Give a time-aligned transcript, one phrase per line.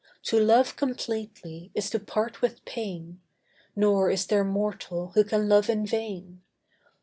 [0.23, 3.21] To love completely is to part with pain,
[3.75, 6.41] Nor is there mortal who can love in vain.